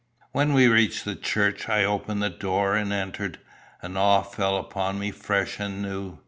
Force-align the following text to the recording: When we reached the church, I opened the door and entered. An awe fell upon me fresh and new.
When 0.31 0.53
we 0.53 0.67
reached 0.67 1.05
the 1.05 1.15
church, 1.15 1.69
I 1.69 1.83
opened 1.83 2.23
the 2.23 2.31
door 2.31 2.75
and 2.75 2.91
entered. 2.91 3.37
An 3.83 3.97
awe 3.97 4.23
fell 4.23 4.57
upon 4.57 4.97
me 4.97 5.11
fresh 5.11 5.59
and 5.59 5.79
new. 5.83 6.17